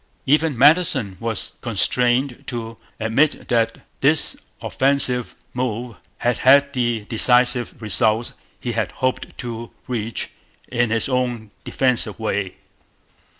Even 0.25 0.57
Madison 0.57 1.15
was 1.19 1.53
constrained 1.61 2.45
to 2.47 2.75
admit 2.99 3.49
that 3.49 3.81
this 3.99 4.35
offensive 4.59 5.35
move 5.53 5.95
had 6.17 6.39
had 6.39 6.73
the 6.73 7.05
defensive 7.07 7.79
results 7.79 8.33
he 8.59 8.71
had 8.71 8.93
hoped 8.93 9.37
to 9.37 9.69
reach 9.87 10.31
in 10.69 10.89
his 10.89 11.07
own 11.07 11.51
'defensive' 11.65 12.19
way. 12.19 12.55